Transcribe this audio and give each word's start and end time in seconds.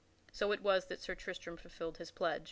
So 0.31 0.51
it 0.51 0.63
was 0.63 0.85
that 0.87 0.99
Sir 0.99 1.13
Tristram 1.13 1.57
fulfilled 1.57 1.99
his 1.99 2.09
pledge. 2.09 2.39